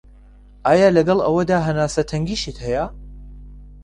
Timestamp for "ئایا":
0.67-0.87